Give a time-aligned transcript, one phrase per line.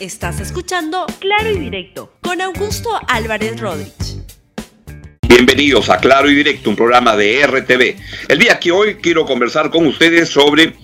[0.00, 4.22] Estás escuchando Claro y Directo con Augusto Álvarez Rodríguez.
[5.28, 7.96] Bienvenidos a Claro y Directo, un programa de RTV.
[8.28, 10.74] El día que hoy quiero conversar con ustedes sobre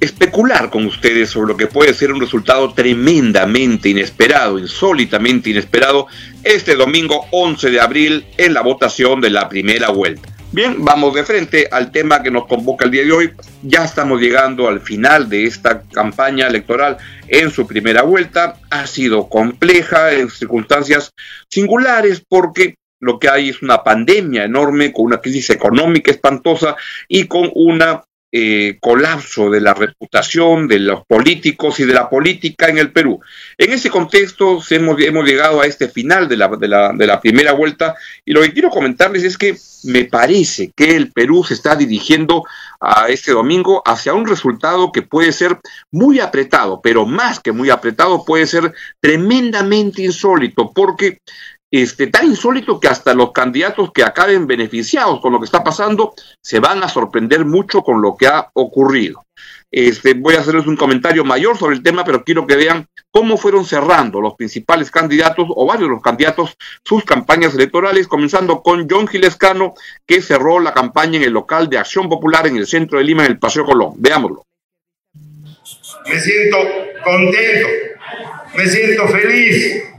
[0.00, 6.06] especular con ustedes sobre lo que puede ser un resultado tremendamente inesperado, insólitamente inesperado,
[6.42, 10.33] este domingo 11 de abril en la votación de la primera vuelta.
[10.54, 13.32] Bien, vamos de frente al tema que nos convoca el día de hoy.
[13.64, 16.96] Ya estamos llegando al final de esta campaña electoral
[17.26, 18.60] en su primera vuelta.
[18.70, 21.10] Ha sido compleja en circunstancias
[21.50, 26.76] singulares porque lo que hay es una pandemia enorme con una crisis económica espantosa
[27.08, 28.04] y con una
[28.36, 33.20] eh, colapso de la reputación de los políticos y de la política en el Perú.
[33.56, 37.20] En ese contexto hemos, hemos llegado a este final de la, de, la, de la
[37.20, 37.94] primera vuelta
[38.24, 42.42] y lo que quiero comentarles es que me parece que el Perú se está dirigiendo
[42.80, 45.60] a este domingo hacia un resultado que puede ser
[45.92, 51.18] muy apretado, pero más que muy apretado puede ser tremendamente insólito, porque
[51.82, 56.14] este, tan insólito que hasta los candidatos que acaben beneficiados con lo que está pasando
[56.40, 59.24] se van a sorprender mucho con lo que ha ocurrido.
[59.72, 63.36] Este, voy a hacerles un comentario mayor sobre el tema, pero quiero que vean cómo
[63.36, 68.86] fueron cerrando los principales candidatos o varios de los candidatos sus campañas electorales, comenzando con
[68.88, 69.74] John Gilescano,
[70.06, 73.24] que cerró la campaña en el local de Acción Popular en el centro de Lima,
[73.24, 73.94] en el Paseo Colón.
[73.96, 74.44] Veámoslo.
[76.06, 76.56] Me siento
[77.02, 77.68] contento,
[78.54, 79.93] me siento feliz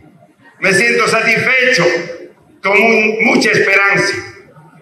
[0.59, 1.85] me siento satisfecho,
[2.61, 2.77] con
[3.25, 4.15] mucha esperanza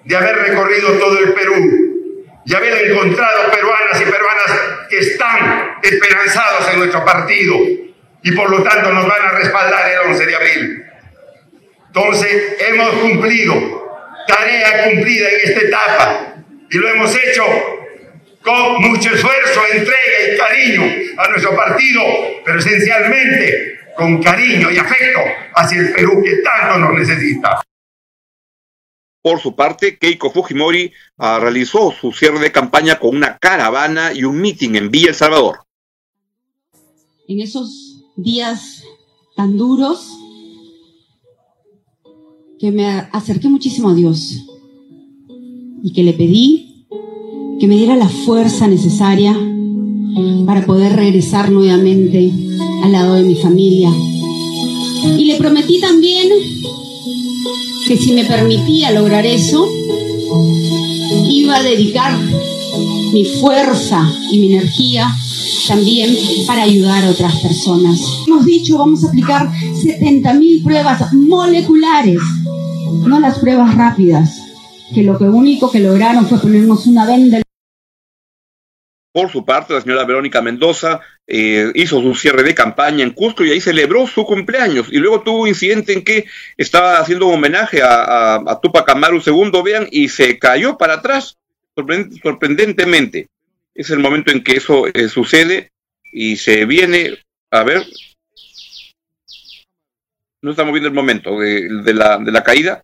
[0.05, 1.93] de haber recorrido todo el Perú
[2.45, 4.52] y haber encontrado peruanas y peruanas
[4.89, 7.55] que están esperanzados en nuestro partido
[8.21, 10.85] y por lo tanto nos van a respaldar el 11 de abril.
[11.87, 13.53] Entonces hemos cumplido,
[14.27, 16.35] tarea cumplida en esta etapa
[16.69, 17.43] y lo hemos hecho
[18.41, 22.02] con mucho esfuerzo, entrega y cariño a nuestro partido,
[22.43, 25.19] pero esencialmente con cariño y afecto
[25.55, 27.61] hacia el Perú que tanto nos necesita.
[29.22, 34.26] Por su parte, Keiko Fujimori uh, realizó su cierre de campaña con una caravana y
[34.26, 35.59] un meeting en Villa El Salvador.
[37.27, 38.83] En esos días
[39.37, 40.05] tan duros,
[42.60, 44.45] que me acerqué muchísimo a Dios
[45.83, 46.87] y que le pedí
[47.60, 49.33] que me diera la fuerza necesaria
[50.45, 52.31] para poder regresar nuevamente
[52.83, 53.89] al lado de mi familia.
[55.17, 56.30] Y le prometí también
[57.88, 59.67] que si me permitía lograr eso,
[61.30, 62.14] iba a dedicar
[63.14, 65.10] mi fuerza y mi energía
[65.67, 68.02] también para ayudar a otras personas.
[68.27, 72.20] Hemos dicho, vamos a aplicar 70.000 pruebas moleculares,
[73.05, 74.42] no las pruebas rápidas,
[74.93, 77.42] que lo único que lograron fue ponernos una venda
[79.13, 83.45] por su parte, la señora Verónica Mendoza eh, hizo su cierre de campaña en Cusco
[83.45, 84.87] y ahí celebró su cumpleaños.
[84.91, 86.25] Y luego tuvo un incidente en que
[86.57, 91.37] estaba haciendo un homenaje a, Tupac Amaru II, vean, y se cayó para atrás,
[91.75, 93.29] sorprendentemente.
[93.75, 95.71] Es el momento en que eso eh, sucede
[96.11, 97.19] y se viene,
[97.51, 97.83] a ver,
[100.41, 102.83] no estamos viendo el momento de, la, de la caída.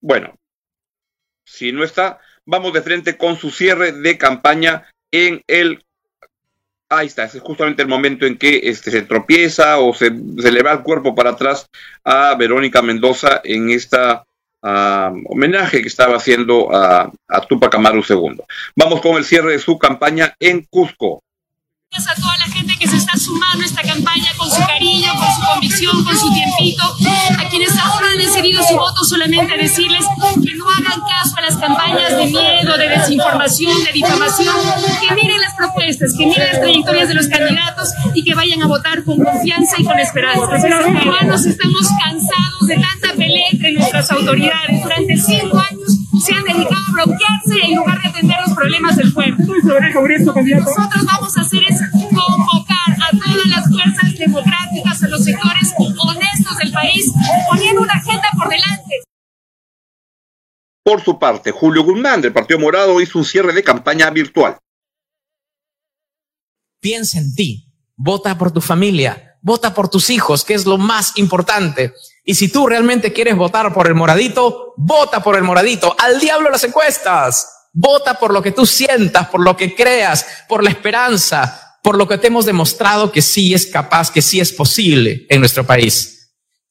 [0.00, 0.34] Bueno,
[1.44, 5.82] si no está, vamos de frente con su cierre de campaña en el
[6.88, 10.06] ahí está, es justamente el momento en que este, se tropieza o se,
[10.38, 11.68] se le va el cuerpo para atrás
[12.04, 14.24] a Verónica Mendoza en esta
[14.62, 18.40] uh, homenaje que estaba haciendo a, a Tupac Amaru II.
[18.76, 21.22] Vamos con el cierre de su campaña en Cusco.
[21.90, 25.12] Gracias a toda la gente que se está sumando a esta campaña con su cariño,
[25.14, 26.82] con su convicción, con su tiempito.
[28.76, 30.04] Voto, solamente decirles
[30.44, 34.54] que no hagan caso a las campañas de miedo, de desinformación, de difamación,
[35.00, 38.66] que miren las propuestas, que miren las trayectorias de los candidatos y que vayan a
[38.66, 40.46] votar con confianza y con esperanza.
[40.46, 44.82] Los peruanos estamos cansados de tanta pelea entre nuestras autoridades.
[44.82, 49.12] Durante cinco años se han dedicado a bloquearse en lugar de atender los problemas del
[49.12, 49.36] pueblo.
[49.38, 56.56] Nosotros vamos a hacer es convocar a todas las fuerzas democráticas, a los sectores honestos
[56.58, 57.12] del país,
[58.46, 59.06] una agenda por delante.
[60.84, 64.56] Por su parte, Julio Guzmán del Partido Morado hizo un cierre de campaña virtual.
[66.80, 71.16] Piensa en ti, vota por tu familia, vota por tus hijos, que es lo más
[71.16, 71.92] importante.
[72.24, 75.94] Y si tú realmente quieres votar por el moradito, vota por el moradito.
[75.98, 77.52] Al diablo las encuestas.
[77.72, 82.08] Vota por lo que tú sientas, por lo que creas, por la esperanza, por lo
[82.08, 86.15] que te hemos demostrado que sí es capaz, que sí es posible en nuestro país.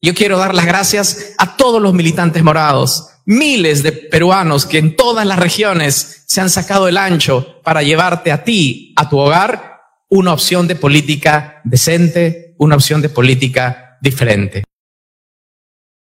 [0.06, 4.96] Yo quiero dar las gracias a todos los militantes morados, miles de peruanos que en
[4.96, 9.82] todas las regiones se han sacado el ancho para llevarte a ti, a tu hogar,
[10.08, 14.64] una opción de política decente, una opción de política diferente.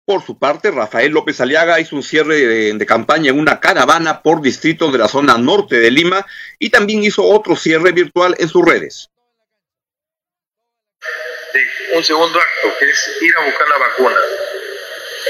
[0.04, 4.40] Por su parte, Rafael López Aliaga hizo un cierre de, campaña en una caravana por
[4.40, 6.24] distrito de la zona norte de Lima
[6.60, 9.10] y también hizo otro cierre virtual en sus redes.
[11.92, 14.20] Un segundo acto, que es ir a buscar la vacuna.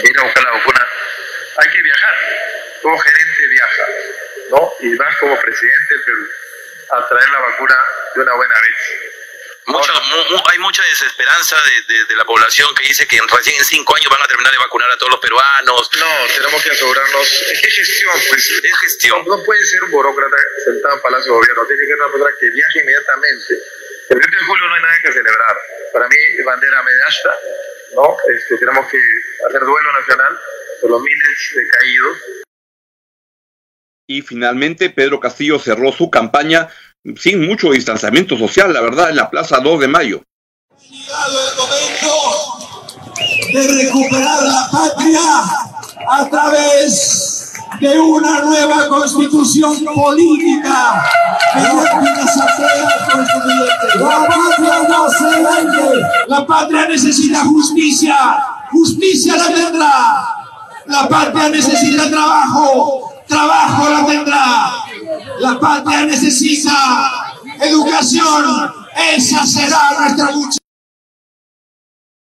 [0.03, 0.89] Ir a buscar la vacuna.
[1.57, 2.15] Hay que viajar.
[2.83, 3.87] Todo gerente viaja,
[4.51, 4.75] ¿no?
[4.81, 6.29] Y más como presidente del Perú
[6.93, 7.77] a traer la vacuna
[8.15, 9.11] de una buena vez
[10.51, 14.27] hay mucha desesperanza de, la población que dice que recién en cinco años van a
[14.27, 15.91] terminar de vacunar a todos los peruanos.
[15.99, 17.43] No, tenemos que asegurarnos.
[17.53, 18.51] Es gestión, pues.
[18.63, 19.25] Es gestión.
[19.27, 21.67] No, puede ser un burócrata sentado en Palacio de Gobierno.
[21.67, 23.55] Tiene que ser una persona que viaje inmediatamente.
[24.11, 25.57] El 20 de julio no hay nada que celebrar.
[25.93, 27.31] Para mí, bandera medasta,
[27.95, 28.17] ¿no?
[28.35, 28.99] Este, tenemos que
[29.47, 30.37] hacer duelo nacional
[30.81, 32.19] por los miles de caídos.
[34.09, 36.69] Y finalmente, Pedro Castillo cerró su campaña
[37.17, 40.23] sin mucho distanciamiento social, la verdad, en la Plaza 2 de Mayo.
[40.73, 42.11] Ha llegado el momento
[43.53, 45.21] de recuperar la patria
[46.09, 47.30] a través
[47.79, 51.03] de una nueva constitución política
[51.53, 51.61] que
[53.99, 56.07] La patria no se vende.
[56.27, 58.17] La patria necesita justicia.
[58.73, 60.29] Justicia la tendrá.
[60.87, 63.13] La patria necesita trabajo.
[63.27, 64.73] Trabajo la tendrá.
[65.39, 67.11] La patria necesita
[67.61, 68.73] educación.
[69.15, 70.60] Esa será nuestra lucha.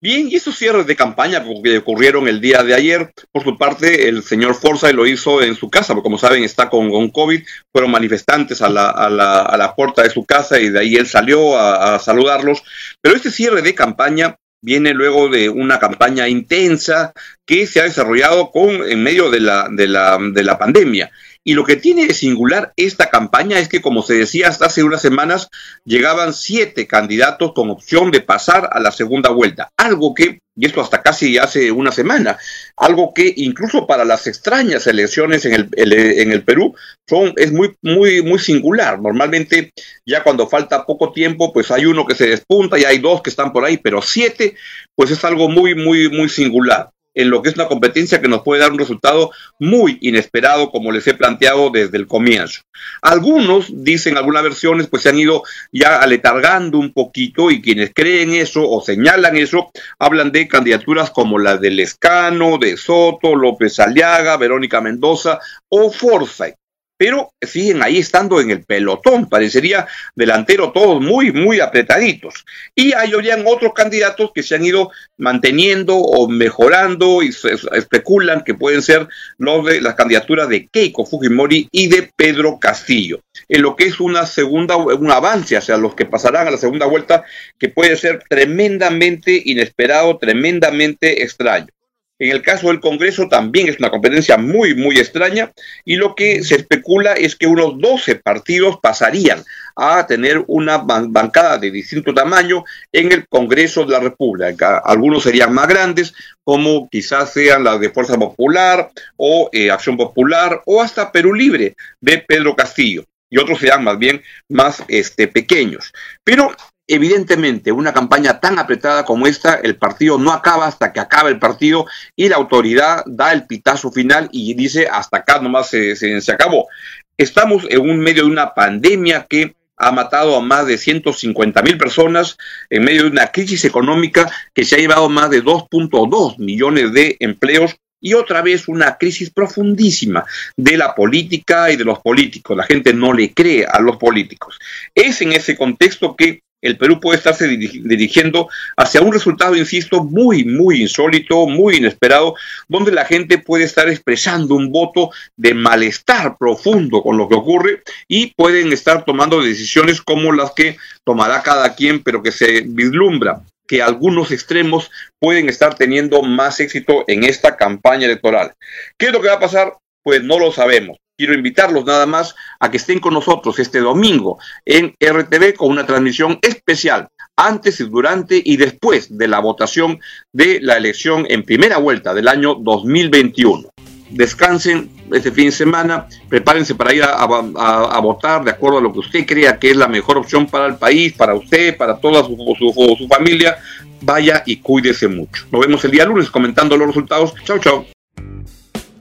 [0.04, 4.06] Bien, y esos cierres de campaña que ocurrieron el día de ayer, por su parte,
[4.06, 7.42] el señor Forza lo hizo en su casa, porque como saben está con, con COVID,
[7.72, 10.96] fueron manifestantes a la, a, la, a la, puerta de su casa y de ahí
[10.96, 12.62] él salió a, a saludarlos.
[13.00, 17.14] Pero este cierre de campaña viene luego de una campaña intensa
[17.46, 21.10] que se ha desarrollado con, en medio de la, de la, de la pandemia.
[21.46, 24.82] Y lo que tiene de singular esta campaña es que, como se decía hasta hace
[24.82, 25.50] unas semanas,
[25.84, 29.68] llegaban siete candidatos con opción de pasar a la segunda vuelta.
[29.76, 32.38] Algo que, y esto hasta casi hace una semana,
[32.78, 36.74] algo que incluso para las extrañas elecciones en el, en el Perú
[37.06, 38.98] son, es muy, muy, muy singular.
[38.98, 39.74] Normalmente,
[40.06, 43.28] ya cuando falta poco tiempo, pues hay uno que se despunta y hay dos que
[43.28, 44.54] están por ahí, pero siete,
[44.94, 48.42] pues es algo muy, muy, muy singular en lo que es una competencia que nos
[48.42, 52.62] puede dar un resultado muy inesperado, como les he planteado desde el comienzo.
[53.02, 58.34] Algunos dicen, algunas versiones, pues se han ido ya aletargando un poquito y quienes creen
[58.34, 64.36] eso o señalan eso, hablan de candidaturas como la de Lescano, de Soto, López Aliaga,
[64.36, 65.38] Verónica Mendoza
[65.68, 66.56] o Forsyth
[66.96, 72.44] pero siguen ahí estando en el pelotón, parecería delantero todos muy, muy apretaditos.
[72.74, 73.12] Y hay
[73.46, 79.08] otros candidatos que se han ido manteniendo o mejorando y se especulan que pueden ser
[79.38, 84.00] los de las candidaturas de Keiko Fujimori y de Pedro Castillo, en lo que es
[84.00, 87.24] una segunda, un avance hacia los que pasarán a la segunda vuelta
[87.58, 91.73] que puede ser tremendamente inesperado, tremendamente extraño.
[92.18, 95.52] En el caso del Congreso también es una competencia muy, muy extraña
[95.84, 99.42] y lo que se especula es que unos 12 partidos pasarían
[99.74, 104.78] a tener una bancada de distinto tamaño en el Congreso de la República.
[104.78, 106.14] Algunos serían más grandes,
[106.44, 111.74] como quizás sean las de Fuerza Popular o eh, Acción Popular o hasta Perú Libre
[112.00, 115.92] de Pedro Castillo y otros serían más bien más este, pequeños.
[116.22, 116.54] Pero
[116.86, 121.38] Evidentemente, una campaña tan apretada como esta, el partido no acaba hasta que acaba el
[121.38, 126.32] partido y la autoridad da el pitazo final y dice hasta acá nomás se, se,
[126.32, 126.68] acabó.
[127.16, 131.78] Estamos en un medio de una pandemia que ha matado a más de 150 mil
[131.78, 132.36] personas
[132.68, 137.16] en medio de una crisis económica que se ha llevado más de 2.2 millones de
[137.18, 140.26] empleos y otra vez una crisis profundísima
[140.58, 142.54] de la política y de los políticos.
[142.54, 144.58] La gente no le cree a los políticos.
[144.94, 150.44] Es en ese contexto que el Perú puede estarse dirigiendo hacia un resultado, insisto, muy,
[150.44, 152.34] muy insólito, muy inesperado,
[152.68, 157.82] donde la gente puede estar expresando un voto de malestar profundo con lo que ocurre
[158.08, 163.42] y pueden estar tomando decisiones como las que tomará cada quien, pero que se vislumbra
[163.66, 168.52] que algunos extremos pueden estar teniendo más éxito en esta campaña electoral.
[168.98, 169.76] ¿Qué es lo que va a pasar?
[170.02, 174.38] Pues no lo sabemos quiero invitarlos nada más a que estén con nosotros este domingo
[174.64, 179.98] en RTV con una transmisión especial antes, durante y después de la votación
[180.32, 183.70] de la elección en primera vuelta del año 2021.
[184.10, 189.00] Descansen este fin de semana, prepárense para ir a, votar de acuerdo a lo que
[189.00, 193.08] usted crea que es la mejor opción para el país, para usted, para toda su
[193.08, 193.56] familia.
[194.02, 195.46] Vaya y cuídese mucho.
[195.50, 197.34] Nos vemos el día lunes comentando los resultados.
[197.44, 197.93] Chao, chao.